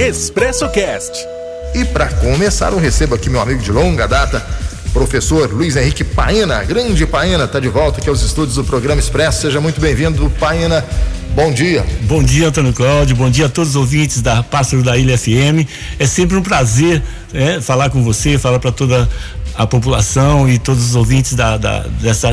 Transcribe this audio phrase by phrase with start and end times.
[0.00, 1.26] Expresso Cast.
[1.74, 4.40] E para começar, eu recebo aqui meu amigo de longa data,
[4.92, 9.42] professor Luiz Henrique Paina, grande Paina, está de volta aqui aos estúdios do programa Expresso.
[9.42, 10.84] Seja muito bem-vindo, Paina.
[11.34, 11.84] Bom dia.
[12.02, 13.16] Bom dia, Antônio Cláudio.
[13.16, 15.66] Bom dia a todos os ouvintes da Pássaro da Ilha FM.
[15.98, 17.02] É sempre um prazer
[17.34, 19.08] é, falar com você, falar para toda
[19.56, 22.28] a população e todos os ouvintes da, da dessa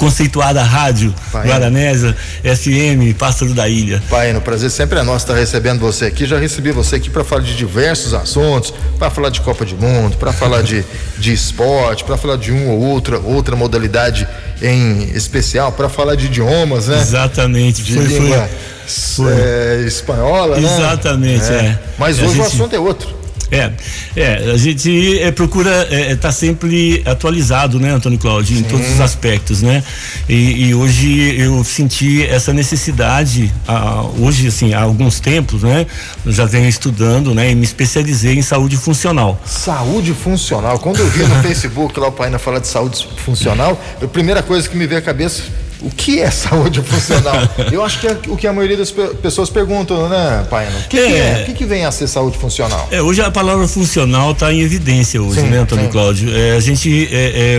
[0.00, 4.02] conceituada rádio Pai, Guaranésia, FM, Pássaro da Ilha.
[4.08, 6.24] Pai, no prazer sempre é nosso estar recebendo você aqui.
[6.24, 10.16] Já recebi você aqui para falar de diversos assuntos, para falar de Copa do Mundo,
[10.16, 10.82] para falar de,
[11.20, 14.26] de esporte, para falar de uma ou outra, outra modalidade
[14.62, 16.98] em especial, para falar de idiomas, né?
[16.98, 17.82] Exatamente.
[17.82, 18.48] De foi, língua
[18.86, 19.32] foi.
[19.34, 20.66] É, espanhola, né?
[20.66, 21.56] Exatamente, é.
[21.56, 21.78] é.
[21.98, 22.40] Mas hoje gente...
[22.40, 23.19] o assunto é outro.
[23.50, 23.72] É,
[24.16, 28.62] é, a gente é, procura estar é, é tá sempre atualizado, né, Antônio Cláudio, em
[28.62, 29.82] todos os aspectos, né?
[30.28, 35.86] E, e, hoje eu senti essa necessidade, a, hoje, assim, há alguns tempos, né?
[36.24, 37.50] Eu já venho estudando, né?
[37.50, 39.40] E me especializei em saúde funcional.
[39.44, 40.78] Saúde funcional.
[40.78, 44.68] Quando eu vi no Facebook lá o Paina falar de saúde funcional, a primeira coisa
[44.68, 45.42] que me veio à cabeça
[45.82, 47.36] o que é saúde funcional?
[47.72, 50.78] Eu acho que é o que a maioria das pessoas perguntam, né, Paino?
[50.78, 51.42] O que é, que é?
[51.42, 52.88] O que, que, vem a ser saúde funcional?
[52.90, 55.90] É, hoje a palavra funcional está em evidência hoje, sim, né, Antônio sim.
[55.90, 56.36] Cláudio?
[56.36, 57.58] É, a gente é,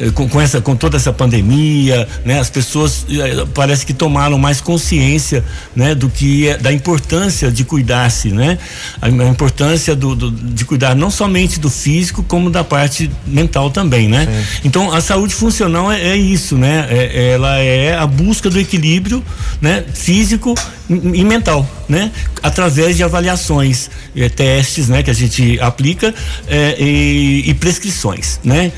[0.00, 3.06] é, é, com, com, essa, com toda essa pandemia, né, as pessoas
[3.54, 8.58] parece que tomaram mais consciência, né, do que da importância de cuidar-se, né?
[9.00, 13.70] A, a importância do, do, de cuidar não somente do físico, como da parte mental
[13.70, 14.26] também, né?
[14.26, 14.60] Sim.
[14.64, 16.88] Então a saúde funcional é, isso, né?
[17.14, 19.22] ela ela é a busca do equilíbrio,
[19.60, 20.54] né, físico
[20.88, 22.10] e mental, né,
[22.42, 26.14] através de avaliações, eh, testes, né, que a gente aplica
[26.48, 28.72] eh, e, e prescrições, né.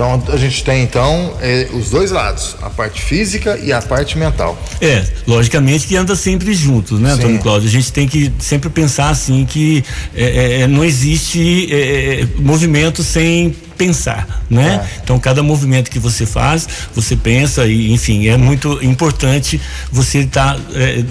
[0.00, 4.16] Então a gente tem então eh, os dois lados, a parte física e a parte
[4.16, 4.58] mental.
[4.80, 7.68] É, logicamente que anda sempre juntos, né, Antônio Cláudio?
[7.68, 9.84] A gente tem que sempre pensar assim que
[10.16, 14.82] eh, eh, não existe movimento sem pensar, né?
[14.82, 15.00] É.
[15.04, 19.60] Então cada movimento que você faz, você pensa e enfim é muito importante
[19.92, 21.04] você estar tá, é,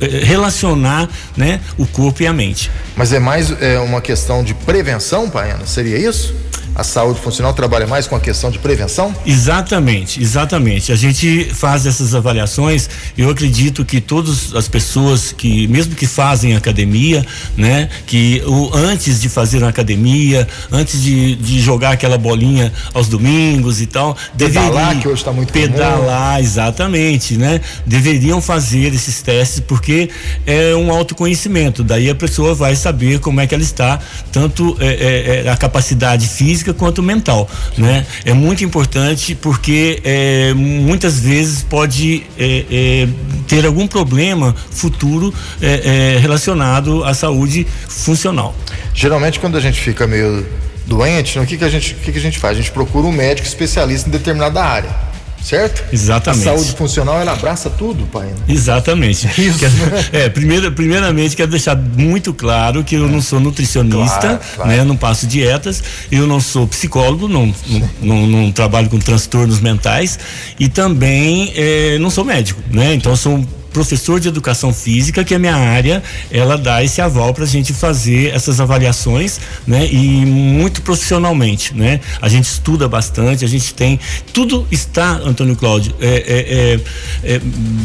[0.00, 2.72] é, relacionar, né, o corpo e a mente.
[2.96, 5.64] Mas é mais é, uma questão de prevenção, Paiana?
[5.64, 6.34] Seria isso?
[6.76, 9.14] A saúde funcional trabalha mais com a questão de prevenção?
[9.24, 10.92] Exatamente, exatamente.
[10.92, 12.88] A gente faz essas avaliações.
[13.16, 17.24] Eu acredito que todas as pessoas que, mesmo que fazem academia,
[17.56, 23.08] né, que o, antes de fazer uma academia, antes de, de jogar aquela bolinha aos
[23.08, 26.44] domingos e tal, pedalar deveria, que hoje está muito pedalar, comum.
[26.44, 27.58] exatamente, né?
[27.86, 30.10] Deveriam fazer esses testes porque
[30.46, 31.82] é um autoconhecimento.
[31.82, 33.98] Daí a pessoa vai saber como é que ela está,
[34.30, 38.04] tanto é, é, é a capacidade física física quanto mental, né?
[38.24, 43.08] É muito importante porque é, muitas vezes pode é, é,
[43.46, 48.54] ter algum problema futuro é, é, relacionado à saúde funcional.
[48.94, 50.46] Geralmente quando a gente fica meio
[50.86, 52.56] doente, o que que a gente, o que que a gente faz?
[52.56, 55.15] A gente procura um médico especialista em determinada área
[55.46, 55.84] certo?
[55.92, 56.48] Exatamente.
[56.48, 58.26] A saúde funcional ela abraça tudo, pai.
[58.26, 58.34] Né?
[58.48, 59.28] Exatamente.
[59.28, 59.60] É isso.
[60.12, 64.70] é, primeiro, primeiramente quero deixar muito claro que eu não sou nutricionista, claro, claro.
[64.70, 64.84] né?
[64.84, 70.18] Não passo dietas, eu não sou psicólogo, não, não, não, não, trabalho com transtornos mentais
[70.58, 72.94] e também é, não sou médico, né?
[72.94, 73.44] Então sou
[73.76, 77.74] professor de educação física, que é minha área, ela dá esse aval para a gente
[77.74, 79.86] fazer essas avaliações, né?
[79.86, 82.00] E muito profissionalmente, né?
[82.22, 84.00] A gente estuda bastante, a gente tem
[84.32, 87.40] tudo está, Antônio Cláudio, é, é, é, é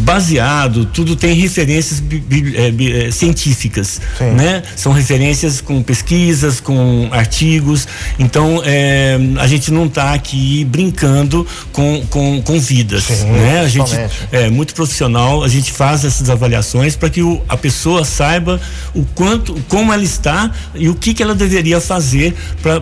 [0.06, 2.02] baseado, tudo tem referências
[2.56, 4.32] é, é, científicas, Sim.
[4.32, 4.64] né?
[4.78, 7.86] São referências com pesquisas, com artigos,
[8.18, 8.62] então
[9.42, 13.60] a gente não está aqui brincando com, com, com vidas, Sim, né?
[13.60, 13.92] A gente
[14.32, 18.62] é muito profissional, a gente faz essas avaliações para que o, a pessoa saiba
[18.94, 22.36] o quanto, como ela está e o que, que ela deveria fazer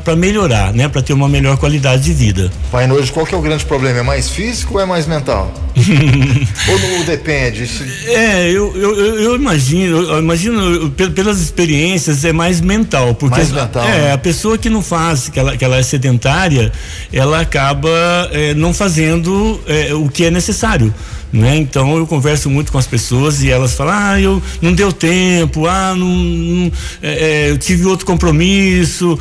[0.04, 0.90] para melhorar, né?
[0.90, 2.52] Para ter uma melhor qualidade de vida.
[2.70, 4.00] Pai, hoje qual que é o grande problema?
[4.00, 5.50] É mais físico ou é mais mental?
[5.80, 7.64] ou não depende?
[7.64, 7.86] Isso...
[8.08, 13.88] É, eu, eu, eu, imagino, eu imagino pelas experiências é mais mental, porque mais mental,
[13.88, 14.12] é, né?
[14.12, 16.70] a pessoa que não faz, que ela, que ela é sedentária,
[17.14, 17.90] ela acaba
[18.34, 20.94] é, não fazendo é, o que é necessário
[21.32, 21.58] né?
[21.58, 25.68] Então eu converso muito com as pessoas e elas falam, ah, eu não deu tempo,
[25.68, 26.72] ah, não, não
[27.02, 29.18] é, é eu tive outro compromisso,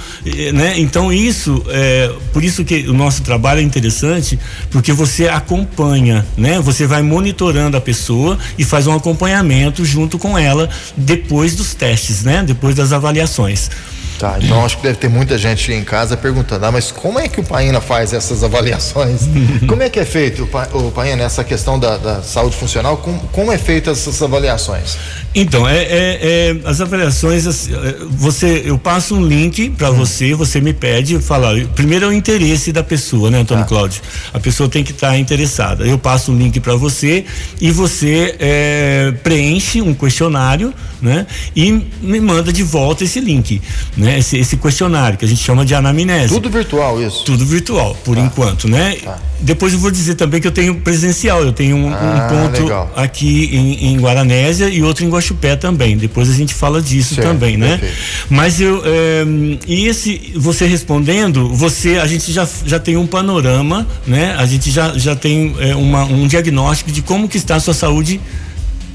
[0.54, 0.78] né?
[0.78, 4.38] Então isso, é, por isso que o nosso trabalho é interessante,
[4.70, 6.60] porque você acompanha, né?
[6.60, 12.22] Você vai monitorando a pessoa e faz um acompanhamento junto com ela depois dos testes,
[12.22, 12.42] né?
[12.42, 13.70] Depois das avaliações.
[14.18, 17.28] Tá, então acho que deve ter muita gente em casa perguntando, ah, mas como é
[17.28, 19.28] que o Paina faz essas avaliações?
[19.68, 23.52] como é que é feito, o Paina, essa questão da, da saúde funcional, como, como,
[23.52, 24.96] é feita essas avaliações?
[25.32, 29.94] Então, é, é, é as avaliações, é, você, eu passo um link para hum.
[29.94, 33.68] você, você me pede, fala, primeiro é o interesse da pessoa, né, Antônio ah.
[33.68, 34.02] Cláudio?
[34.34, 35.86] A pessoa tem que estar tá interessada.
[35.86, 37.24] Eu passo um link para você
[37.60, 41.26] e você é, preenche um questionário, né?
[41.54, 43.60] E me manda de volta esse link,
[43.96, 44.18] né?
[44.18, 46.34] Esse, esse, questionário que a gente chama de anamnese.
[46.34, 47.24] Tudo virtual isso?
[47.24, 48.22] Tudo virtual, por tá.
[48.22, 48.96] enquanto, né?
[49.02, 49.18] Tá.
[49.40, 52.62] Depois eu vou dizer também que eu tenho presencial, eu tenho um, ah, um ponto
[52.62, 52.92] legal.
[52.96, 55.96] aqui em, em, Guaranésia e outro em Guaxupé também.
[55.96, 57.78] Depois a gente fala disso certo, também, né?
[57.78, 57.96] Perfeito.
[58.28, 59.24] Mas eu é,
[59.66, 64.34] e esse você respondendo, você a gente já já tem um panorama, né?
[64.36, 67.74] A gente já já tem é, uma, um diagnóstico de como que está a sua
[67.74, 68.20] saúde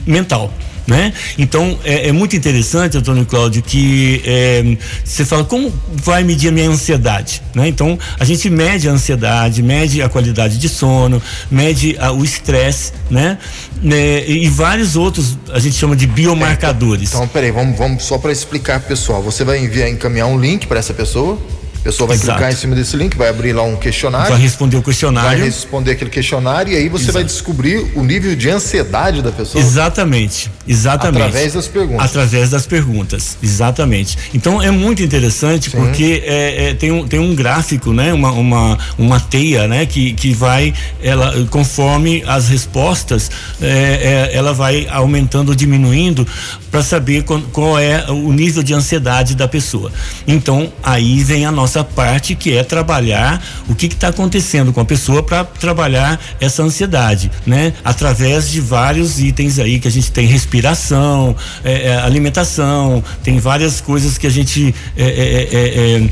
[0.06, 0.54] mental
[0.88, 1.14] né?
[1.38, 6.52] Então é, é, muito interessante, Antônio Cláudio, que é, você fala como vai medir a
[6.52, 7.68] minha ansiedade, né?
[7.68, 12.92] Então a gente mede a ansiedade, mede a qualidade de sono, mede a, o estresse,
[13.10, 13.38] né?
[13.86, 17.10] É, e vários outros a gente chama de biomarcadores.
[17.10, 19.22] então, peraí, vamos, vamos só para explicar pessoal.
[19.24, 21.38] Você vai enviar encaminhar um link para essa pessoa?
[21.84, 22.38] A pessoa vai Exato.
[22.38, 24.30] clicar em cima desse link, vai abrir lá um questionário.
[24.30, 25.40] Vai responder o questionário.
[25.40, 27.14] Vai responder aquele questionário e aí você Exato.
[27.16, 29.62] vai descobrir o nível de ansiedade da pessoa.
[29.62, 31.24] Exatamente, exatamente.
[31.24, 32.06] Através das perguntas.
[32.06, 34.18] Através das perguntas, exatamente.
[34.34, 35.78] Então é muito interessante Sim.
[35.78, 38.14] porque é, é, tem, um, tem um gráfico, né?
[38.14, 39.86] Uma, uma, uma teia, né?
[39.86, 43.30] Que, que vai, ela, conforme as respostas,
[43.62, 46.28] é, é ela vai aumentando ou diminuindo
[46.72, 49.92] para saber qual, qual é o nível de ansiedade da pessoa.
[50.28, 54.86] Então aí vem a nossa parte, que é trabalhar o que está acontecendo com a
[54.86, 57.74] pessoa para trabalhar essa ansiedade, né?
[57.84, 63.82] Através de vários itens aí que a gente tem respiração, é, é, alimentação, tem várias
[63.82, 66.10] coisas que a gente é, é, é,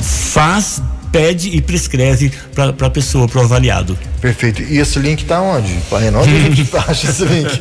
[0.00, 0.82] faz
[1.12, 3.98] pede e prescreve para a pessoa, para o avaliado.
[4.20, 4.62] Perfeito.
[4.62, 5.72] E esse link está onde?
[5.88, 7.60] Pai, onde a gente acha esse link?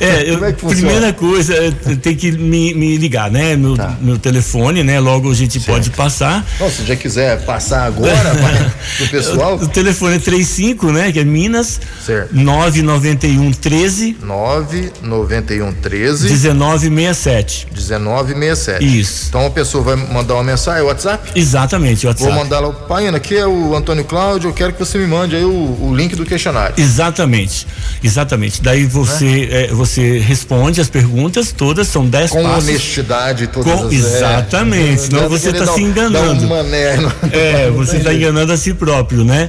[0.00, 1.54] É, eu, é primeira coisa,
[2.02, 3.56] tem que me, me ligar, né?
[3.56, 3.96] Meu, tá.
[4.00, 4.98] meu telefone, né?
[4.98, 5.66] Logo a gente certo.
[5.66, 6.44] pode passar.
[6.58, 9.56] Bom, se já quiser passar agora para o pessoal.
[9.56, 11.12] O, o, telefone é 35, né?
[11.12, 11.80] Que é Minas.
[12.04, 12.34] Certo.
[12.34, 17.68] 991 13 991 13 1967.
[17.72, 19.00] 1967.
[19.00, 19.26] Isso.
[19.28, 21.30] Então a pessoa vai mandar uma mensagem, WhatsApp?
[21.34, 22.30] Exatamente, WhatsApp.
[22.30, 25.36] Vou mandar ela, pai, aqui é o Antônio Cláudio, eu quero que você me mande
[25.36, 26.74] aí o, o link do questionário.
[26.78, 27.66] Exatamente,
[28.02, 28.62] exatamente.
[28.62, 29.64] Daí você, né?
[29.64, 32.68] é, você responde as perguntas todas, são 10 Com passos.
[32.68, 36.46] honestidade todas Com, as, Exatamente, é, senão você está se enganando.
[36.46, 39.48] Mané, não, é, você está enganando a si próprio, né?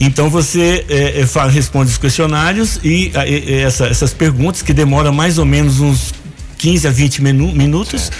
[0.00, 3.12] Então você é, é fala, responde os questionários e
[3.64, 6.12] essa, essas perguntas que demoram mais ou menos uns
[6.58, 8.10] 15 a 20 minu minutos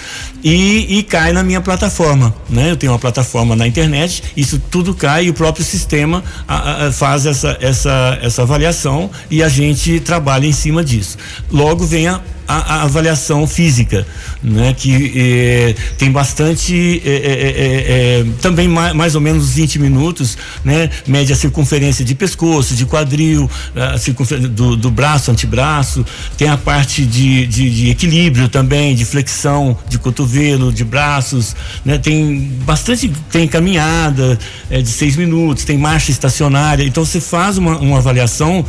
[0.43, 2.71] e, e, cai na minha plataforma, né?
[2.71, 6.91] Eu tenho uma plataforma na internet, isso tudo cai e o próprio sistema a, a,
[6.91, 11.17] faz essa, essa, essa avaliação e a gente trabalha em cima disso.
[11.51, 14.07] Logo vem a a, a avaliação física,
[14.41, 14.73] né?
[14.73, 20.35] Que eh, tem bastante, eh, eh, também mais, mais, ou menos 20 minutos,
[20.65, 20.89] né?
[21.05, 26.03] Mede a circunferência de pescoço, de quadril, a circunferência do, do braço, antebraço,
[26.37, 31.55] tem a parte de, de, de, equilíbrio também, de flexão de cotovelo, de braços,
[31.85, 31.99] né?
[31.99, 34.39] Tem bastante, tem caminhada
[34.71, 38.65] de seis minutos, tem marcha estacionária, então você faz uma, uma avaliação,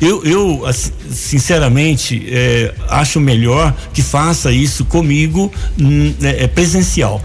[0.00, 0.62] eu, eu
[1.10, 2.28] sinceramente
[2.88, 7.22] acho melhor que faça isso comigo hum, é, é, presencial.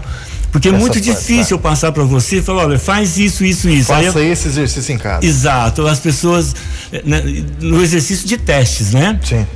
[0.50, 1.54] Porque é muito difícil tá.
[1.54, 3.86] eu passar para você e falar, olha, faz isso, isso, isso.
[3.86, 4.32] Faça eu...
[4.32, 5.24] esse exercício em casa.
[5.24, 5.86] Exato.
[5.86, 6.56] As pessoas,
[7.04, 7.22] né,
[7.60, 9.20] no exercício de testes, né?
[9.22, 9.46] Sim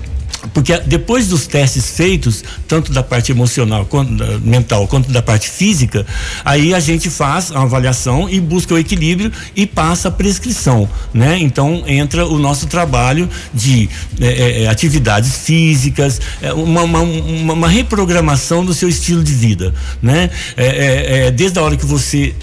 [0.53, 6.07] porque depois dos testes feitos, tanto da parte emocional, quanto mental, quanto da parte física,
[6.45, 11.39] aí a gente faz a avaliação e busca o equilíbrio e passa a prescrição, né?
[11.39, 13.89] Então entra o nosso trabalho de
[14.21, 19.75] é, é, é atividades físicas, é, uma, uma, uma, reprogramação do seu estilo de vida,
[20.03, 20.31] né?
[20.57, 22.35] É, é desde a hora que você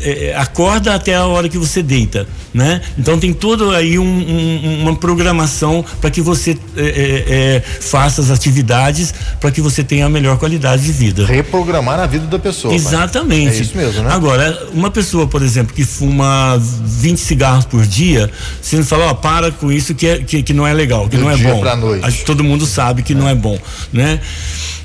[0.00, 2.80] é, é, acorda até a hora que você deita, né?
[2.98, 7.24] Então tem todo aí um, um, uma programação para que você é, é,
[7.56, 11.26] é, faça as atividades para que você tenha a melhor qualidade de vida.
[11.26, 12.74] Reprogramar a vida da pessoa.
[12.74, 13.58] Exatamente.
[13.58, 14.10] É isso mesmo, né?
[14.12, 18.30] Agora, uma pessoa, por exemplo, que fuma 20 cigarros por dia,
[18.60, 21.16] você não fala, ó, para com isso que, é, que, que não é legal, que
[21.16, 21.60] Do não é bom.
[21.60, 22.24] Pra noite.
[22.24, 23.58] Todo mundo sabe que não é bom,
[23.92, 24.20] né?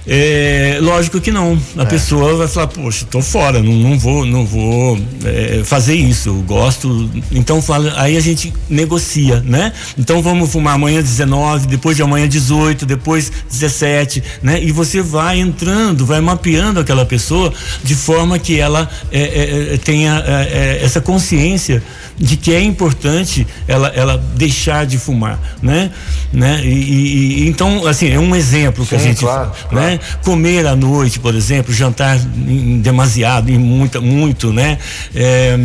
[0.08, 1.60] É, lógico que não.
[1.78, 1.86] A é.
[1.86, 6.30] pessoa vai falar, poxa, tô fora, não, não vou, não vou é, fazer isso.
[6.30, 7.10] Eu gosto.
[7.32, 9.74] Então fala, aí a gente negocia, né?
[9.98, 14.64] Então vamos fumar amanhã 19, depois de amanhã 18, depois 17, né?
[14.64, 19.78] E você vai entrando, vai mapeando aquela pessoa de forma que ela é, é, é,
[19.78, 20.24] tenha
[20.82, 21.84] essa consciência
[22.18, 25.92] de que é importante ela, ela deixar de fumar, né?
[26.32, 26.62] né?
[26.64, 29.97] E, e então, assim, é um exemplo que Sim, a gente, claro, né?
[29.97, 29.97] Claro.
[30.24, 34.78] Comer à noite, por exemplo, jantar em demasiado, em muita, muito, né?
[35.14, 35.58] É,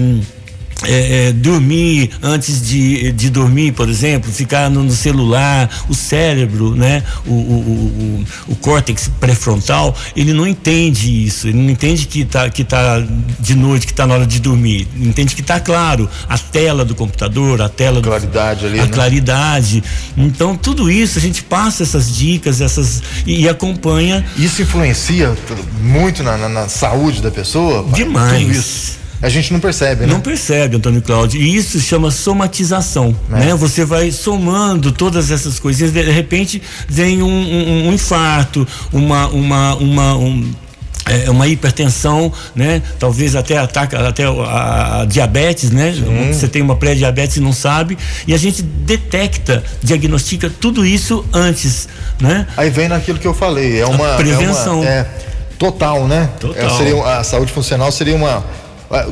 [0.85, 6.75] é, é, dormir antes de, de dormir, por exemplo, ficar no, no celular, o cérebro,
[6.75, 12.25] né, o, o, o, o córtex pré-frontal, ele não entende isso, ele não entende que
[12.25, 13.05] tá, que tá
[13.39, 16.95] de noite, que tá na hora de dormir, entende que tá claro a tela do
[16.95, 18.91] computador, a tela a claridade do, ali, a né?
[18.93, 19.85] claridade.
[20.17, 24.25] Então tudo isso a gente passa essas dicas, essas e, e acompanha.
[24.37, 25.37] Isso influencia
[25.81, 27.87] muito na, na, na saúde da pessoa.
[27.93, 30.13] Demais a gente não percebe, né?
[30.13, 31.41] Não percebe, Antônio Cláudio.
[31.41, 33.37] E isso chama somatização, é.
[33.37, 33.55] né?
[33.55, 39.75] Você vai somando todas essas coisinhas, de repente vem um, um, um infarto, uma, uma,
[39.77, 40.53] uma, um,
[41.07, 42.83] é uma hipertensão, né?
[42.99, 45.95] Talvez até ataca até a, diabetes, né?
[45.95, 46.33] Sim.
[46.33, 51.89] Você tem uma pré-diabetes e não sabe, e a gente detecta, diagnostica tudo isso antes,
[52.21, 52.47] né?
[52.57, 54.83] Aí vem naquilo que eu falei, é uma a prevenção.
[54.83, 55.07] É, uma, é
[55.59, 56.29] total, né?
[56.41, 56.67] Total.
[56.67, 58.45] É, seria, a saúde funcional seria uma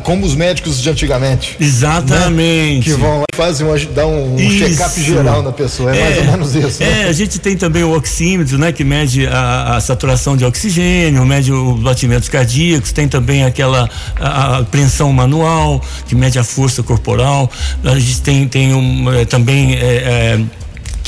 [0.02, 1.56] como os médicos de antigamente.
[1.58, 2.90] Exatamente.
[2.90, 2.96] Né?
[2.96, 5.94] Que vão lá e fazem uma, dar um, check-up geral na pessoa.
[5.94, 6.82] É, é, mais ou menos isso.
[6.82, 7.02] Né?
[7.02, 8.72] É, a gente tem também o oxímetro, né?
[8.72, 13.88] Que mede a, a saturação de oxigênio, mede os batimentos cardíacos, tem também aquela
[14.20, 17.50] a, a manual, que mede a força corporal.
[17.82, 19.74] A gente tem, tem um, é, também.
[19.74, 20.40] É, é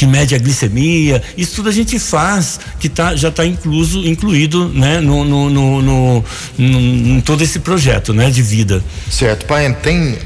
[0.03, 4.69] que mede a glicemia, isso tudo a gente faz, que tá, já está incluso, incluído
[4.71, 6.25] né, no, no, no, no,
[6.59, 8.83] no, todo esse projeto né, de vida.
[9.09, 10.19] Certo, pai, tem,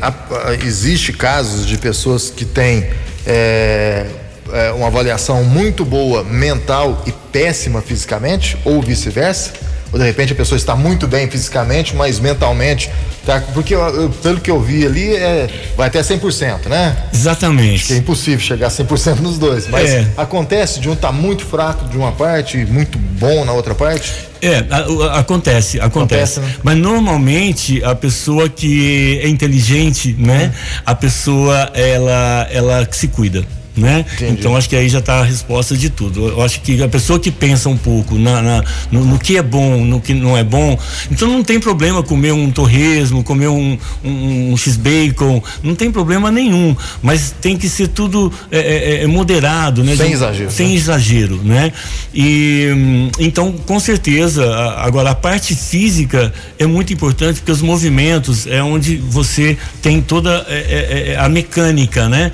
[0.64, 2.88] existe casos de pessoas que têm
[3.26, 4.06] é,
[4.50, 9.52] é, uma avaliação muito boa mental e péssima fisicamente, ou vice-versa?
[9.92, 12.90] Ou de repente a pessoa está muito bem fisicamente, mas mentalmente
[13.24, 16.96] tá, porque eu, pelo que eu vi ali é vai até 100%, né?
[17.12, 17.92] Exatamente.
[17.92, 20.06] É impossível chegar a 100% nos dois, mas é.
[20.16, 24.12] acontece de um estar tá muito fraco de uma parte, muito bom na outra parte?
[24.42, 26.38] É, a, a, acontece, acontece.
[26.38, 26.54] acontece né?
[26.62, 30.52] Mas normalmente a pessoa que é inteligente, né?
[30.52, 30.80] Hum.
[30.84, 33.44] A pessoa ela ela se cuida
[33.76, 34.04] né?
[34.22, 36.28] Então acho que aí já está a resposta de tudo.
[36.28, 39.42] Eu acho que a pessoa que pensa um pouco na, na no, no, que é
[39.42, 40.78] bom, no que não é bom,
[41.10, 46.30] então não tem problema comer um torresmo, comer um, um, um x-bacon, não tem problema
[46.30, 49.94] nenhum, mas tem que ser tudo é, é, é moderado, né?
[49.94, 50.50] Sem exagero.
[50.50, 50.74] Sem né?
[50.74, 51.72] exagero, né?
[52.14, 58.62] E então com certeza agora a parte física é muito importante porque os movimentos é
[58.62, 62.32] onde você tem toda é, é, é a mecânica, né?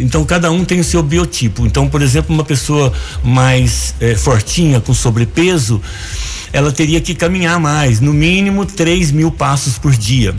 [0.00, 1.66] Então cada um um tem o seu biotipo.
[1.66, 2.92] Então, por exemplo, uma pessoa
[3.24, 5.80] mais é, fortinha, com sobrepeso,
[6.52, 10.34] ela teria que caminhar mais, no mínimo 3 mil passos por dia.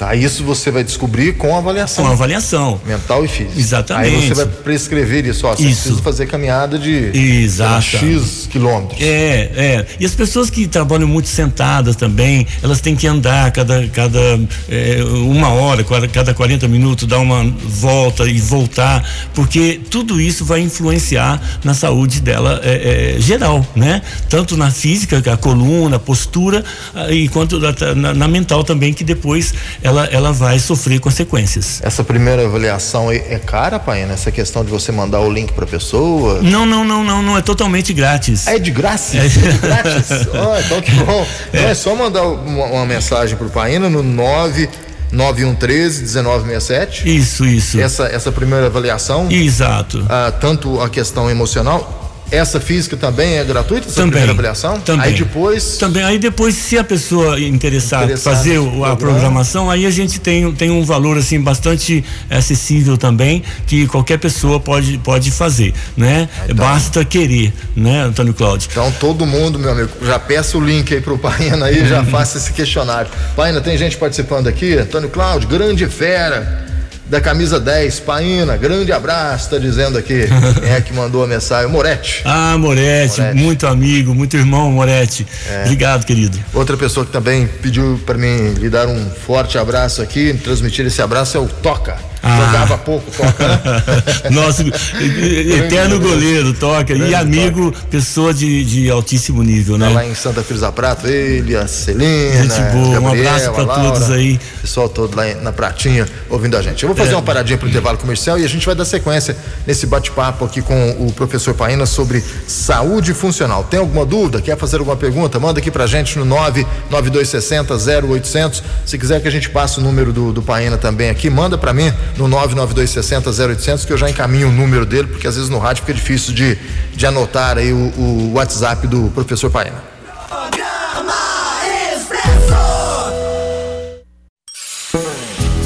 [0.00, 2.06] Tá, isso você vai descobrir com avaliação.
[2.06, 2.80] Com avaliação.
[2.86, 3.60] Mental e física.
[3.60, 4.14] Exatamente.
[4.14, 5.82] Aí você vai prescrever isso, ó, você isso.
[5.82, 7.82] precisa fazer caminhada de Exato.
[7.82, 8.98] X quilômetros.
[8.98, 9.86] É, é.
[10.00, 14.40] E as pessoas que trabalham muito sentadas também, elas têm que andar cada, cada
[14.70, 20.60] é, uma hora, cada 40 minutos, dar uma volta e voltar, porque tudo isso vai
[20.60, 24.00] influenciar na saúde dela é, é, geral, né?
[24.30, 26.64] Tanto na física, a coluna, a postura,
[26.94, 29.52] ah, e quanto na, na, na mental também, que depois
[29.82, 31.80] ela, ela vai sofrer consequências.
[31.82, 35.66] Essa primeira avaliação é, é cara, pai, nessa questão de você mandar o link para
[35.66, 36.40] pessoa?
[36.42, 38.46] Não, não, não, não, não, é totalmente grátis.
[38.46, 39.16] É de graça?
[39.16, 40.10] É, é de grátis?
[40.32, 41.26] oh, então que bom.
[41.52, 41.58] É.
[41.58, 44.68] Então é só mandar uma, uma mensagem pro Paina no 9
[45.12, 47.16] 9113 1967.
[47.16, 47.80] Isso, isso.
[47.80, 49.30] Essa essa primeira avaliação.
[49.30, 50.04] Exato.
[50.08, 51.99] Ah, tanto a questão emocional
[52.30, 54.80] essa física também é gratuita, essa também, primeira avaliação?
[54.80, 55.06] Também.
[55.06, 55.76] Aí depois.
[55.78, 60.20] Também, aí depois, se a pessoa interessar, interessar fazer o, a programação, aí a gente
[60.20, 66.28] tem, tem um valor assim bastante acessível também, que qualquer pessoa pode, pode fazer, né?
[66.44, 68.68] Então, Basta querer, né, Antônio Cláudio?
[68.70, 72.38] Então todo mundo, meu amigo, já peça o link aí pro Paina aí, já faça
[72.38, 73.10] esse questionário.
[73.34, 74.76] Paina, tem gente participando aqui?
[74.76, 76.69] Antônio Cláudio, grande fera
[77.10, 80.28] da camisa 10, Paina, grande abraço, tá dizendo aqui.
[80.62, 81.68] Quem é que mandou a mensagem?
[81.68, 82.22] Moretti.
[82.24, 83.36] Ah, Moretti, Moretti.
[83.36, 85.26] muito amigo, muito irmão, Moretti.
[85.48, 85.62] É.
[85.62, 86.38] Obrigado, querido.
[86.54, 91.02] Outra pessoa que também pediu para mim lhe dar um forte abraço aqui, transmitir esse
[91.02, 92.09] abraço é o Toca.
[92.22, 92.46] Ah.
[92.46, 93.60] Jogava pouco, toca, né?
[94.30, 96.92] Nosso eterno goleiro toca.
[96.92, 99.88] e amigo, pessoa de, de altíssimo nível, né?
[99.88, 102.42] Tá lá em Santa Cruz da Prata, ele, a Celina.
[102.42, 104.38] Gente boa, um abraço para todos aí.
[104.60, 106.82] Pessoal todo lá na Pratinha ouvindo a gente.
[106.82, 107.16] Eu vou fazer é.
[107.16, 109.36] uma paradinha pro intervalo comercial e a gente vai dar sequência
[109.66, 113.64] nesse bate-papo aqui com o professor Paina sobre saúde funcional.
[113.64, 114.42] Tem alguma dúvida?
[114.42, 115.38] Quer fazer alguma pergunta?
[115.40, 117.74] Manda aqui pra gente no 99260
[118.06, 118.62] 0800.
[118.84, 121.72] Se quiser que a gente passe o número do, do Paina também aqui, manda para
[121.72, 125.58] mim no 99260 0800 que eu já encaminho o número dele, porque às vezes no
[125.58, 126.56] rádio fica difícil de,
[126.92, 129.90] de anotar aí o, o WhatsApp do professor Paina.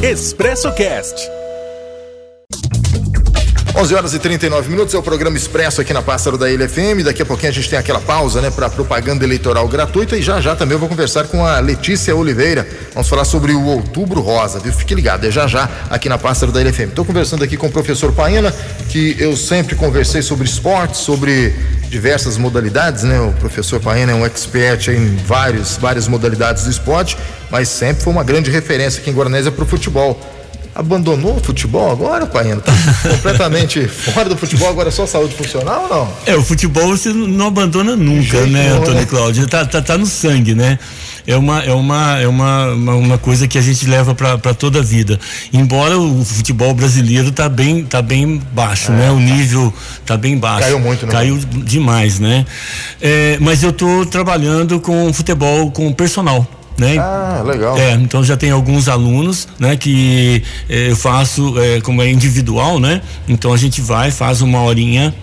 [0.02, 1.43] Expresso Cast
[3.76, 7.02] 11 horas e 39 minutos é o programa Expresso aqui na Pássaro da Ilha FM.
[7.04, 10.40] Daqui a pouquinho a gente tem aquela pausa, né, para propaganda eleitoral gratuita e já
[10.40, 12.64] já também eu vou conversar com a Letícia Oliveira.
[12.93, 14.73] Vamos falar sobre o Outubro Rosa, viu?
[14.73, 16.90] Fique ligado, é já já aqui na Pássaro da Ilha FM.
[16.90, 18.54] Estou conversando aqui com o professor Paina,
[18.90, 21.52] que eu sempre conversei sobre esportes, sobre
[21.88, 23.21] diversas modalidades, né?
[23.21, 27.19] O professor Paina é um expert em vários, várias modalidades do esporte,
[27.50, 30.16] mas sempre foi uma grande referência aqui em Guaranésia para o futebol
[30.75, 32.61] abandonou o futebol agora, Paino?
[32.61, 32.73] Tá
[33.11, 36.12] completamente fora do futebol, agora é só saúde funcional ou não?
[36.26, 39.07] É, o futebol você não abandona nunca, né, Antônio né?
[39.07, 39.47] Cláudio?
[39.47, 40.78] Tá, tá, tá no sangue, né?
[41.26, 44.81] é uma é uma é uma, uma, uma coisa que a gente leva para toda
[44.81, 45.19] a vida.
[45.52, 49.11] Embora o futebol brasileiro tá bem tá bem baixo, é, né?
[49.11, 49.73] O nível
[50.04, 50.61] tá bem baixo.
[50.61, 51.12] Caiu muito, né?
[51.12, 52.45] Caiu demais, né?
[53.00, 56.97] É, mas eu tô trabalhando com futebol com personal né?
[56.99, 57.76] Ah, legal.
[57.76, 62.78] É, então já tem alguns alunos, né, que eh, eu faço eh, como é individual,
[62.81, 63.00] né?
[63.28, 65.14] Então a gente vai, faz uma horinha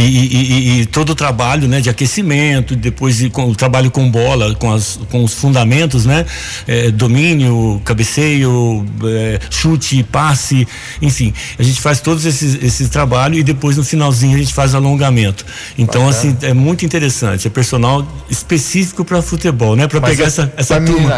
[0.00, 4.10] e, e, e, todo o trabalho né, de aquecimento, depois de, com, o trabalho com
[4.10, 6.24] bola, com, as, com os fundamentos, né?
[6.66, 10.66] É, domínio, cabeceio, é, chute, passe,
[11.00, 11.32] enfim.
[11.58, 15.44] A gente faz todos esses, esses trabalhos e depois no finalzinho a gente faz alongamento.
[15.78, 16.10] Então, Bacana.
[16.10, 17.46] assim, é muito interessante.
[17.46, 19.86] É personal específico para futebol, né?
[19.86, 21.08] Para pegar é, essa, essa pra turma.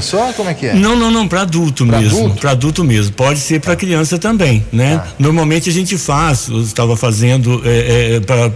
[0.00, 0.32] só?
[0.32, 0.74] Como é que é?
[0.74, 2.34] Não, não, não, para adulto pra mesmo.
[2.34, 3.12] Para adulto mesmo.
[3.12, 5.00] Pode ser para criança também, né?
[5.02, 5.08] Ah.
[5.18, 7.62] Normalmente a gente faz, eu estava fazendo.
[8.28, 8.52] É, é,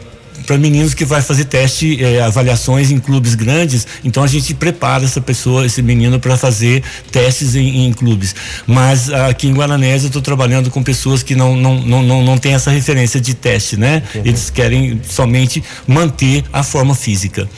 [0.46, 5.04] para meninos que vai fazer teste, eh, avaliações em clubes grandes, então a gente prepara
[5.04, 8.34] essa pessoa, esse menino para fazer testes em, em, clubes.
[8.66, 12.38] Mas aqui em Guaranésia eu estou trabalhando com pessoas que não não, não, não, não
[12.38, 14.02] têm essa referência de teste, né?
[14.14, 14.22] Uhum.
[14.24, 17.48] Eles querem somente manter a forma física.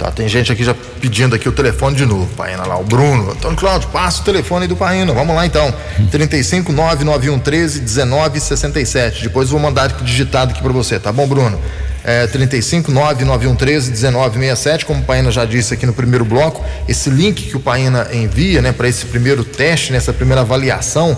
[0.00, 3.32] Tá, tem gente aqui já pedindo aqui o telefone de novo, Paina lá, o Bruno.
[3.32, 5.12] Antônio Cláudio, passa o telefone aí do Paina.
[5.12, 5.70] Vamos lá então.
[6.10, 9.24] 35 99113 1967.
[9.24, 11.60] Depois vou mandar digitado aqui para você, tá bom, Bruno?
[12.02, 17.50] É, 35 99113 1967, como o Paina já disse aqui no primeiro bloco, esse link
[17.50, 21.14] que o Paina envia, né, para esse primeiro teste, nessa primeira avaliação,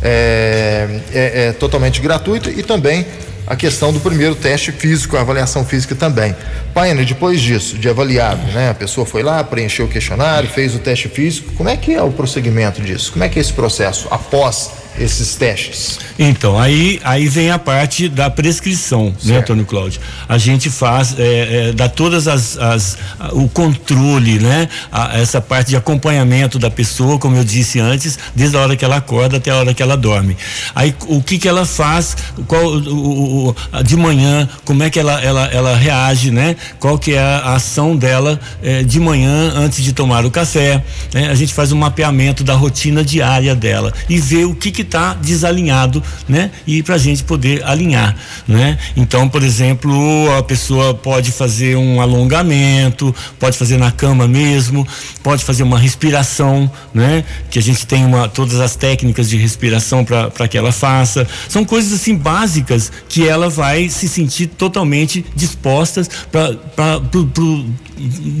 [0.00, 3.04] é, é, é totalmente gratuito e também
[3.50, 6.36] a questão do primeiro teste físico, a avaliação física também.
[6.72, 8.70] Paina, depois disso, de avaliado, né?
[8.70, 11.52] A pessoa foi lá, preencheu o questionário, fez o teste físico.
[11.54, 13.10] Como é que é o procedimento disso?
[13.10, 15.98] Como é que é esse processo após esses testes?
[16.18, 19.28] Então, aí, aí vem a parte da prescrição, né, certo.
[19.28, 20.00] né, Antônio Cláudio?
[20.28, 22.98] A gente faz, é, é, dá todas as, as,
[23.32, 24.68] o controle, né?
[24.92, 28.84] A, essa parte de acompanhamento da pessoa, como eu disse antes, desde a hora que
[28.84, 30.36] ela acorda até a hora que ela dorme.
[30.74, 35.20] Aí, o que que ela faz, qual, o, o, de manhã, como é que ela,
[35.22, 36.56] ela, ela reage, né?
[36.78, 41.30] Qual que é a ação dela é, de manhã antes de tomar o café, né?
[41.30, 45.14] A gente faz um mapeamento da rotina diária dela e vê o que que está
[45.14, 46.50] desalinhado, né?
[46.66, 48.16] E para a gente poder alinhar,
[48.46, 48.78] né?
[48.96, 49.92] Então, por exemplo,
[50.36, 54.86] a pessoa pode fazer um alongamento, pode fazer na cama mesmo,
[55.22, 57.24] pode fazer uma respiração, né?
[57.50, 61.26] Que a gente tem uma, todas as técnicas de respiração para que ela faça.
[61.48, 67.00] São coisas assim básicas que ela vai se sentir totalmente dispostas para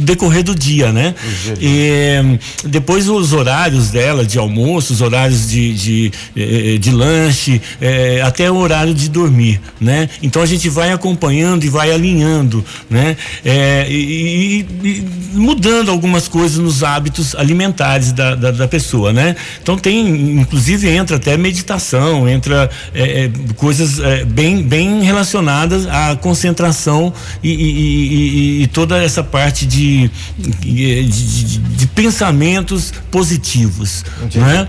[0.04, 1.14] decorrer do dia, né?
[1.60, 8.20] E, depois os horários dela de almoço, os horários de, de, eh, de lanche, eh,
[8.24, 10.08] até o horário de dormir, né?
[10.22, 13.16] Então a gente vai acompanhando e vai alinhando, né?
[13.44, 19.34] Eh, e, e, mudando algumas coisas nos hábitos alimentares da, da, da, pessoa, né?
[19.62, 22.70] Então tem, inclusive entra até meditação, entra
[23.56, 27.12] coisas bem, bem relacionadas à concentração
[27.42, 34.68] e, e toda essa parte de, de, de, de pensamentos positivos, não é?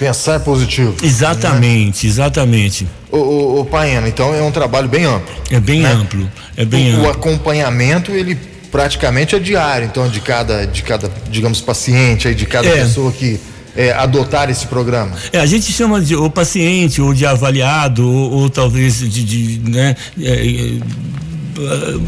[0.00, 0.96] Pensar positivo.
[1.02, 2.10] Exatamente, né?
[2.10, 2.88] exatamente.
[3.12, 5.34] O, o, o Paena, então é um trabalho bem amplo.
[5.50, 5.92] É bem né?
[5.92, 7.06] amplo, é bem o, amplo.
[7.06, 8.34] O acompanhamento, ele
[8.72, 12.76] praticamente é diário, então de cada, de cada, digamos, paciente aí, de cada é.
[12.76, 13.38] pessoa que
[13.76, 15.14] é, adotar esse programa?
[15.34, 19.70] É, a gente chama de o paciente ou de avaliado ou, ou talvez de, de
[19.70, 20.78] né, é,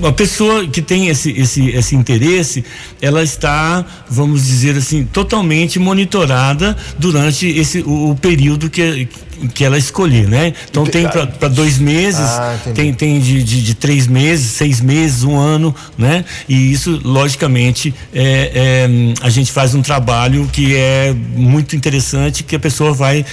[0.07, 2.65] a pessoa que tem esse, esse, esse interesse,
[3.01, 9.09] ela está, vamos dizer assim, totalmente monitorada durante esse o, o período que,
[9.49, 10.53] que ela escolher, né?
[10.71, 15.25] Então tem para dois meses, ah, tem, tem de, de, de, três meses, seis meses,
[15.25, 16.25] um ano, né?
[16.49, 18.89] E isso, logicamente, é, é,
[19.21, 23.25] a gente faz um trabalho que é muito interessante, que a pessoa vai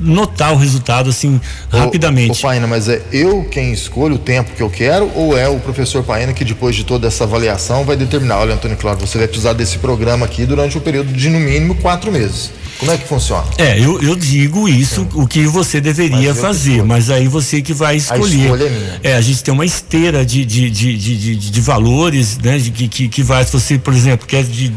[0.00, 2.38] notar o resultado assim rapidamente.
[2.38, 5.58] Ô, Paina, mas é eu quem escolho o tempo que eu quero ou é o
[5.58, 9.26] professor Paina que depois de toda essa avaliação vai determinar, olha, Antônio Claro, você vai
[9.26, 12.50] precisar desse programa aqui durante um período de no mínimo quatro meses.
[12.82, 13.44] Como é que funciona?
[13.58, 15.08] É, eu, eu digo isso, Sim.
[15.14, 18.40] o que você deveria mas fazer, mas aí você que vai escolher.
[18.40, 19.00] A escolha é minha.
[19.04, 22.58] É, a gente tem uma esteira de, de, de, de, de, valores, né?
[22.58, 24.72] De, que, que, que vai, se você, por exemplo, quer de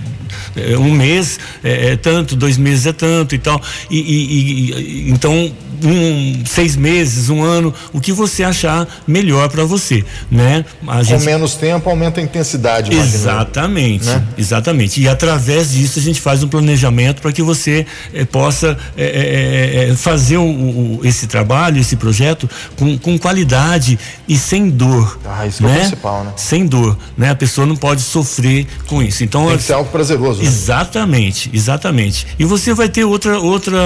[0.55, 3.59] é, um mês é, é, tanto, dois meses é tanto e tal.
[3.89, 5.51] E, e, e então
[5.83, 10.63] um, seis meses, um ano, o que você achar melhor para você, né?
[10.87, 11.19] A gente...
[11.19, 12.93] Com menos tempo aumenta a intensidade.
[12.93, 14.23] Exatamente, né?
[14.37, 15.01] exatamente.
[15.01, 19.95] E através disso a gente faz um planejamento para que você eh, possa eh, eh,
[19.95, 25.19] fazer o, o, esse trabalho, esse projeto com, com qualidade e sem dor.
[25.25, 25.69] Ah, isso né?
[25.69, 25.79] é o né?
[25.81, 26.33] principal, né?
[26.35, 27.29] Sem dor, né?
[27.29, 29.23] A pessoa não pode sofrer com isso.
[29.23, 30.41] Então tem que ser algo prazeroso.
[30.41, 30.47] Né?
[30.47, 32.27] Exatamente, exatamente.
[32.37, 33.77] E você vai ter outra outra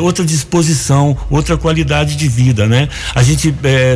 [0.00, 2.88] outra disposição outra qualidade de vida, né?
[3.14, 3.54] A gente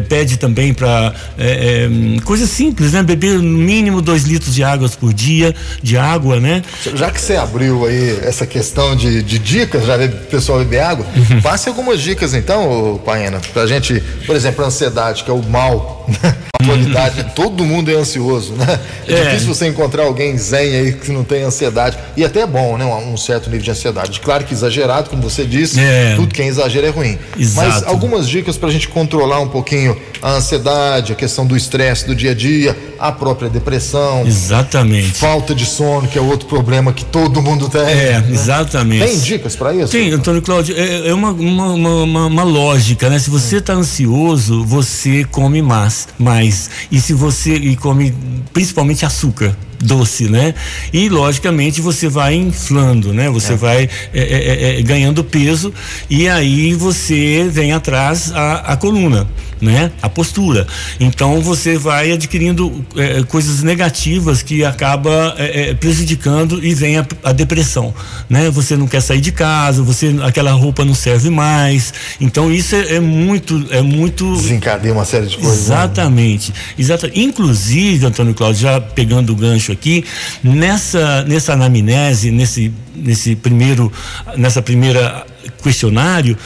[0.09, 1.89] pede também para é,
[2.25, 3.03] coisas simples, né?
[3.03, 6.63] Beber no mínimo dois litros de água por dia, de água, né?
[6.95, 11.07] Já que você abriu aí essa questão de, de dicas, já o pessoal beber água,
[11.15, 11.41] uhum.
[11.41, 16.07] passe algumas dicas então, Paena, pra gente, por exemplo, a ansiedade, que é o mal,
[16.09, 16.35] né?
[16.55, 17.29] a atualidade, uhum.
[17.31, 18.79] todo mundo é ansioso, né?
[19.07, 22.47] É, é, difícil você encontrar alguém zen aí que não tem ansiedade, e até é
[22.47, 22.85] bom, né?
[22.85, 24.21] Um, um certo nível de ansiedade.
[24.21, 26.15] Claro que exagerado, como você disse, é.
[26.17, 27.19] tudo que é exagero é ruim.
[27.39, 27.69] Exato.
[27.69, 32.07] Mas algumas dicas para a gente controlar um pouquinho a ansiedade, a questão do estresse
[32.07, 34.27] do dia a dia, a própria depressão.
[34.27, 35.13] Exatamente.
[35.13, 37.81] Falta de sono, que é outro problema que todo mundo tem.
[37.81, 38.29] É, né?
[38.31, 39.07] exatamente.
[39.07, 39.93] Tem dicas para isso?
[39.93, 43.19] Tem, Antônio Cláudio, é, é uma, uma, uma, uma, lógica, né?
[43.19, 46.71] Se você está ansioso, você come mais, mais.
[46.91, 48.15] E se você e come
[48.53, 50.55] principalmente açúcar doce, né?
[50.93, 53.31] E logicamente você vai inflando, né?
[53.31, 53.57] Você é.
[53.57, 55.73] vai é, é, é, é ganhando peso
[56.11, 59.29] e aí você vem atrás a, a coluna,
[59.61, 59.93] né?
[60.03, 60.67] A postura.
[60.99, 65.37] Então você vai adquirindo é, coisas negativas que acaba
[65.81, 67.95] prejudicando e vem a, a, depressão,
[68.29, 68.51] né?
[68.51, 71.93] Você não quer sair de casa, você aquela roupa não serve mais.
[72.21, 75.57] Então isso é, muito é muito desencadeia uma série de coisas.
[75.57, 75.65] Né?
[75.65, 76.97] Exatamente, né?
[77.15, 80.05] Inclusive, Antônio Cláudio já pegando o gancho aqui,
[80.43, 83.93] nessa, nessa anamnese, nesse, nesse primeiro,
[84.37, 85.27] nessa primeira
[85.63, 86.37] questionário,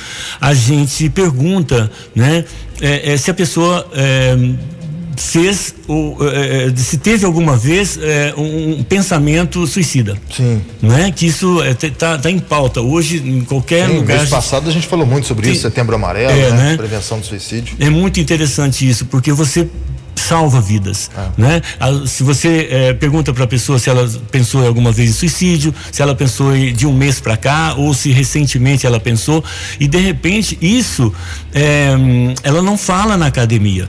[0.41, 2.45] a gente pergunta, né,
[2.83, 4.37] é, é, se a pessoa é,
[5.17, 10.19] fez ou é, é, se teve alguma vez é, um pensamento suicida.
[10.35, 10.61] Sim.
[10.83, 11.13] Né?
[11.13, 14.19] Que isso está tá em pauta hoje em qualquer Sim, lugar.
[14.19, 15.53] Mês passado a gente falou muito sobre Sim.
[15.53, 16.71] isso, setembro amarelo, é, né?
[16.71, 16.77] né?
[16.77, 17.77] Prevenção do suicídio.
[17.79, 19.69] É muito interessante isso, porque você
[20.23, 21.31] salva vidas, ah.
[21.37, 21.63] né?
[22.07, 26.03] Se você é, pergunta para a pessoa se ela pensou alguma vez em suicídio, se
[26.03, 29.43] ela pensou de um mês para cá ou se recentemente ela pensou
[29.79, 31.13] e de repente isso
[31.55, 31.91] é,
[32.43, 33.89] ela não fala na academia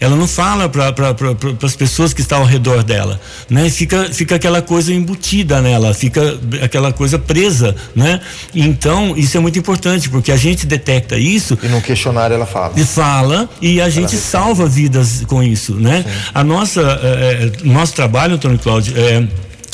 [0.00, 1.14] ela não fala para pra,
[1.62, 3.68] as pessoas que estão ao redor dela, né?
[3.68, 8.20] Fica, fica aquela coisa embutida nela, fica aquela coisa presa, né?
[8.54, 11.58] Então, isso é muito importante, porque a gente detecta isso.
[11.62, 12.72] E no questionário ela fala.
[12.76, 16.04] E fala, e a gente salva vidas com isso, né?
[16.06, 16.30] Sim.
[16.34, 19.26] A nossa, é, nosso trabalho, Antônio Cláudio, é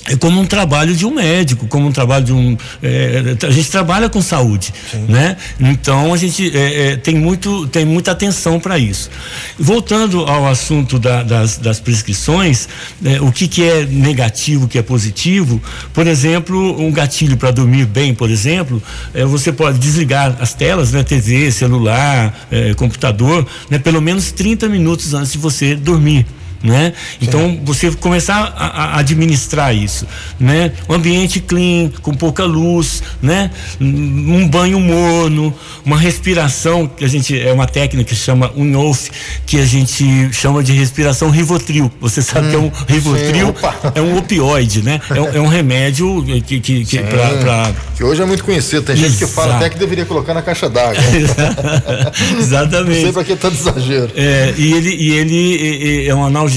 [0.06, 2.56] é como um trabalho de um médico, como um trabalho de um.
[2.82, 5.06] É, a gente trabalha com saúde, Sim.
[5.08, 5.36] né?
[5.58, 9.10] Então a gente é, é, tem, muito, tem muita atenção para isso.
[9.58, 12.68] Voltando ao assunto da, das, das, prescrições,
[13.02, 15.60] é, o que, que é negativo, o que é positivo,
[15.94, 18.82] por exemplo, um gatilho para dormir bem, por exemplo,
[19.14, 21.02] é, você pode desligar as telas, né?
[21.02, 23.78] TV, celular, é, computador, né?
[23.78, 26.26] Pelo menos 30 minutos antes de você dormir
[26.64, 26.94] né?
[27.20, 30.06] Então você começar a, a, administrar isso,
[30.40, 30.72] né?
[30.88, 33.50] Um ambiente clean, com pouca luz, né?
[33.78, 39.10] Um banho morno, uma respiração que a gente é uma técnica que chama UNOF,
[39.44, 41.92] que a gente chama de respiração Rivotril.
[42.00, 45.00] Você sabe hum, que é um hum, Rivotril, sim, é um opioide, né?
[45.10, 48.82] É, é um remédio que, que, que para Que hoje é muito conhecido.
[48.82, 49.26] Tem gente Exato.
[49.26, 50.94] que fala até que deveria colocar na caixa d'água.
[52.38, 52.96] Exatamente.
[52.96, 54.10] Não sei para que tanto exagero.
[54.16, 56.53] É, e ele, e ele é um analgésico,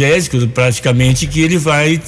[0.54, 2.00] praticamente, que ele vai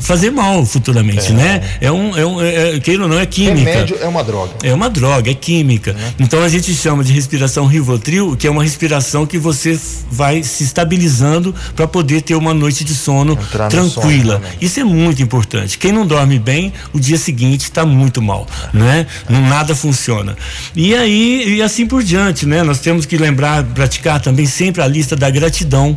[0.00, 1.34] fazer mal futuramente, é.
[1.34, 1.62] né?
[1.80, 3.70] É um, é um é, queira ou não, é química.
[3.70, 4.52] Remédio é uma droga.
[4.62, 5.90] É uma droga, é química.
[5.90, 6.12] É.
[6.22, 9.78] Então a gente chama de respiração Rivotril, que é uma respiração que você
[10.10, 14.34] vai se estabilizando para poder ter uma noite de sono Entrar tranquila.
[14.34, 15.78] Sono, Isso é muito importante.
[15.78, 19.06] Quem não dorme bem, o dia seguinte está muito mal, né?
[19.28, 20.36] Não nada funciona.
[20.74, 22.62] E aí e assim por diante, né?
[22.62, 25.96] Nós temos que lembrar, praticar também sempre a lista da gratidão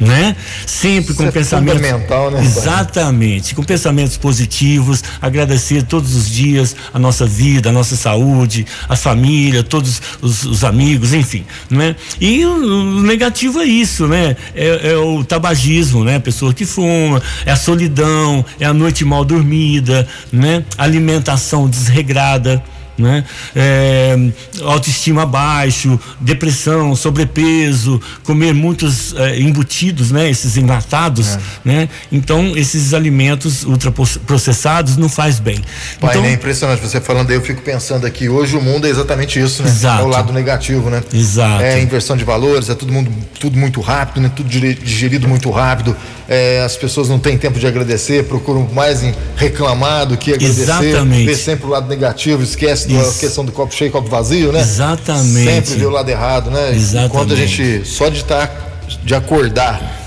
[0.00, 0.34] né?
[0.66, 1.82] Sempre com Isso é pensamentos.
[1.82, 8.66] Né, exatamente, com pensamentos positivos, agradecer todos os dias a nossa vida, a nossa saúde,
[8.88, 11.94] a família, todos os, os amigos, enfim, né?
[12.18, 14.36] E o, o, negativo é isso, né?
[14.54, 16.16] É, é, o tabagismo, né?
[16.16, 20.64] A pessoa que fuma, é a solidão, é a noite mal dormida, né?
[20.78, 22.62] Alimentação desregrada
[23.00, 23.24] né?
[23.54, 24.16] É,
[24.62, 30.30] autoestima baixo, depressão, sobrepeso, comer muitos é, embutidos, né?
[30.30, 31.38] Esses enlatados, é.
[31.64, 31.88] né?
[32.12, 35.60] Então esses alimentos ultraprocessados não faz bem.
[36.00, 38.90] Pai, então, é impressionante você falando aí, eu fico pensando aqui, hoje o mundo é
[38.90, 39.68] exatamente isso, né?
[39.68, 40.02] Exato.
[40.02, 41.02] É o lado negativo, né?
[41.12, 41.62] Exato.
[41.62, 44.30] É inversão de valores, é tudo mundo, tudo muito rápido, né?
[44.34, 45.96] Tudo digerido muito rápido.
[46.28, 50.62] É, as pessoas não têm tempo de agradecer, procuram mais em reclamar do que agradecer.
[50.62, 51.26] Exatamente.
[51.26, 54.60] Vê sempre o lado negativo, esquece da questão do copo cheio, copo vazio, né?
[54.60, 55.50] Exatamente.
[55.50, 56.74] Sempre vê o lado errado, né?
[56.74, 57.12] Exatamente.
[57.12, 58.54] Enquanto a gente só de estar, tá,
[59.02, 59.99] de acordar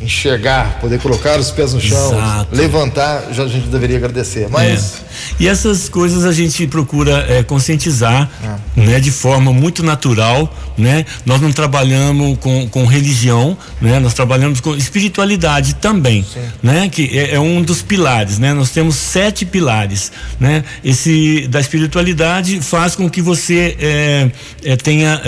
[0.00, 2.54] enxergar, poder colocar os pés no chão, Exato.
[2.54, 4.46] levantar, já a gente deveria agradecer.
[4.50, 5.42] Mas é.
[5.44, 8.30] e essas coisas a gente procura é, conscientizar,
[8.76, 8.80] é.
[8.80, 11.06] né, de forma muito natural, né?
[11.24, 13.98] Nós não trabalhamos com, com religião, né?
[13.98, 16.40] Nós trabalhamos com espiritualidade também, Sim.
[16.62, 16.88] né?
[16.90, 18.52] Que é, é, um dos pilares, né?
[18.52, 20.62] Nós temos sete pilares, né?
[20.84, 24.30] Esse da espiritualidade faz com que você é,
[24.62, 25.22] é, tenha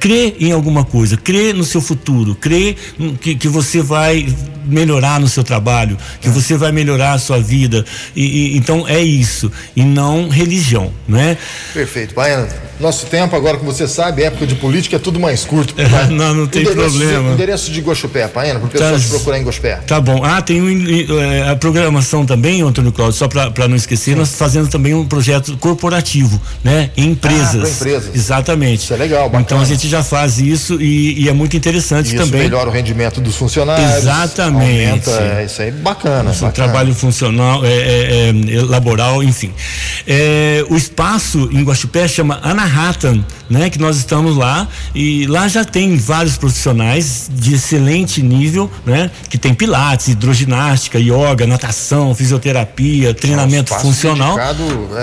[0.00, 2.74] crê em alguma coisa, crê no seu futuro, crê
[3.20, 4.26] que, que você você vai
[4.64, 6.30] melhorar no seu trabalho, que é.
[6.30, 7.84] você vai melhorar a sua vida.
[8.14, 11.36] E, e, então é isso, e não religião, né?
[11.72, 12.14] Perfeito.
[12.14, 15.74] Baiana, nosso tempo agora, como você sabe, época de política é tudo mais curto.
[15.76, 17.32] É, não, não tem endereço, problema.
[17.32, 19.76] Endereço de Gochupé, Baiana, para o pessoal tá, te procurar em Gochupé.
[19.86, 20.24] Tá bom.
[20.24, 24.18] Ah, tem um, é, a programação também, Antônio Cláudio, só para não esquecer, Sim.
[24.18, 26.90] nós fazendo também um projeto corporativo, né?
[26.96, 27.80] Em empresas.
[27.80, 28.14] Ah, empresas.
[28.14, 28.84] Exatamente.
[28.84, 29.42] Isso é legal, bacana.
[29.42, 32.40] Então a gente já faz isso e, e é muito interessante isso também.
[32.40, 33.49] Isso melhora o rendimento dos funcionários.
[33.98, 34.86] Exatamente.
[34.88, 36.30] Aumenta, é, isso aí é bacana.
[36.30, 36.52] Isso, bacana.
[36.52, 39.52] trabalho funcional, é, é, é laboral, enfim.
[40.06, 43.68] É, o espaço em Guaxupé chama Anahatan né?
[43.68, 49.10] Que nós estamos lá e lá já tem vários profissionais de excelente nível, né?
[49.28, 54.36] Que tem pilates, hidroginástica, yoga, natação, fisioterapia, treinamento funcional.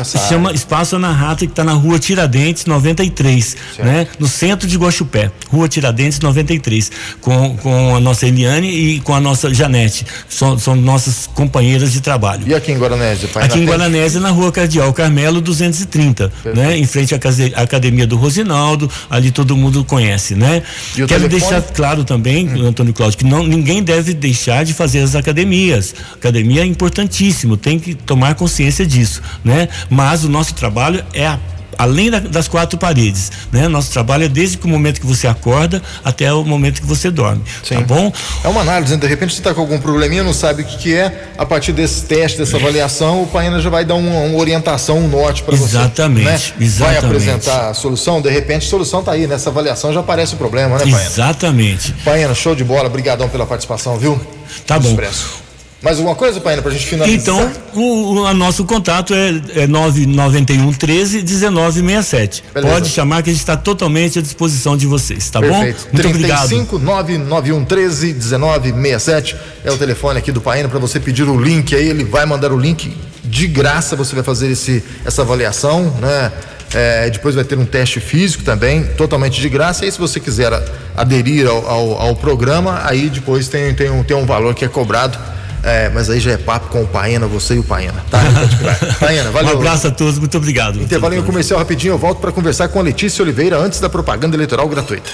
[0.06, 3.86] Se chama Espaço Ana Rata que está na Rua Tiradentes 93, certo.
[3.86, 4.08] né?
[4.18, 9.20] No centro de Guaxupé, Rua Tiradentes 93, com com a nossa Eliane e com a
[9.20, 12.48] nossa Janete, são, são nossas companheiras de trabalho.
[12.48, 13.30] E aqui em Guaranésia?
[13.36, 16.58] Aqui em Guaranésia na Rua Cardeal Carmelo 230, Perfeito.
[16.58, 16.78] né?
[16.78, 17.20] Em frente à
[17.62, 20.62] Academia do Rosinaldo, ali todo mundo conhece, né?
[20.94, 21.30] Quero telefone?
[21.30, 22.68] deixar claro também, hum.
[22.68, 25.96] Antônio Cláudio, que não, ninguém deve deixar de fazer as academias.
[26.14, 29.68] Academia é importantíssimo, tem que tomar consciência disso, né?
[29.90, 31.40] Mas o nosso trabalho é a
[31.78, 33.68] além da, das quatro paredes, né?
[33.68, 37.44] Nosso trabalho é desde o momento que você acorda até o momento que você dorme,
[37.44, 37.76] tá Sim.
[37.76, 38.12] tá bom?
[38.44, 39.00] É uma análise, né?
[39.00, 41.72] de repente você está com algum probleminha, não sabe o que, que, é, a partir
[41.72, 45.56] desse teste, dessa avaliação, o Paina já vai dar uma, uma orientação, um norte para
[45.56, 45.78] você.
[45.78, 46.40] Exatamente, né?
[46.60, 46.78] exatamente.
[46.80, 50.38] Vai apresentar a solução, de repente a solução está aí, nessa avaliação já aparece o
[50.38, 51.02] problema, né, Paina?
[51.02, 51.94] Exatamente.
[52.04, 54.20] Paina, show de bola, obrigadão pela participação, viu?
[54.66, 54.90] Tá bom.
[54.90, 55.47] Expresso.
[55.82, 57.20] Mais alguma coisa, Paina, pra gente finalizar?
[57.20, 62.44] Então, o, o nosso contato é, é 991 13 1967.
[62.52, 62.74] Beleza.
[62.74, 65.84] Pode chamar que a gente está totalmente à disposição de vocês, tá Perfeito.
[65.84, 65.90] bom?
[65.94, 67.06] Muito 35 obrigado.
[67.06, 71.88] 991 13 1967 é o telefone aqui do Paina para você pedir o link aí,
[71.88, 76.32] ele vai mandar o link de graça, você vai fazer esse, essa avaliação, né?
[76.74, 79.86] É, depois vai ter um teste físico também, totalmente de graça.
[79.86, 80.52] E se você quiser
[80.98, 84.68] aderir ao, ao, ao programa, aí depois tem, tem, um, tem um valor que é
[84.68, 85.18] cobrado
[85.64, 88.04] é, mas aí já é papo com o Paena, você e o Paena.
[88.10, 88.20] Tá?
[89.00, 89.56] Paena, valeu.
[89.56, 90.82] Um abraço a todos, muito obrigado.
[90.82, 94.68] Intervalinho comercial rapidinho, eu volto para conversar com a Letícia Oliveira antes da propaganda eleitoral
[94.68, 95.10] gratuita.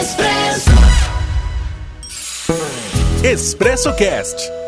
[0.00, 0.70] Expresso.
[3.22, 4.63] Expresso Cast